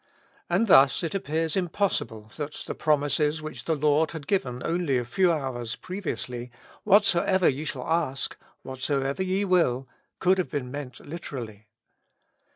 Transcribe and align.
And 0.49 0.65
thus 0.65 1.03
it 1.03 1.13
appears 1.13 1.55
impossible 1.55 2.31
that 2.35 2.53
the 2.65 2.73
promises 2.73 3.39
which 3.43 3.65
the 3.65 3.75
Lord 3.75 4.09
had 4.13 4.25
given 4.25 4.63
only 4.65 4.97
a 4.97 5.05
few 5.05 5.31
hours 5.31 5.75
pre 5.75 6.01
viously, 6.01 6.49
"Whatsoever 6.83 7.47
ye 7.47 7.65
shall 7.65 7.85
ask," 7.87 8.35
"Whatso 8.63 9.03
ever 9.03 9.21
YE 9.21 9.45
WILL," 9.45 9.87
could 10.17 10.39
have 10.39 10.49
been 10.49 10.71
meant 10.71 11.01
literally. 11.01 11.67